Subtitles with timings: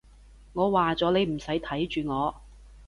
[0.53, 2.33] 我話咗，你唔使睇住我